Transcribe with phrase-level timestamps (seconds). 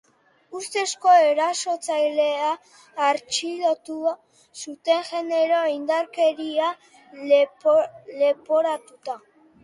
[0.59, 2.47] Ustezko erasotzailea
[3.07, 3.97] artxilotu
[4.61, 6.71] zuten genero indarkeria
[7.33, 9.19] leporatuta.